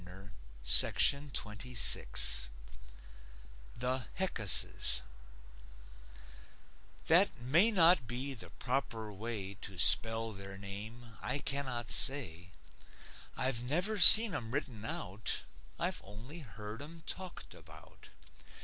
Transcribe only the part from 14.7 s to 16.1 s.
out: I've